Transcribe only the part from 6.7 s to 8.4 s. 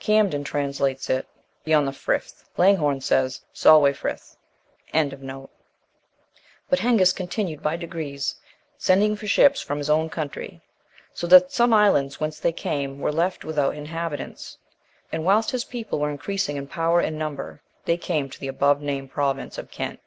Hengist continued, by degrees,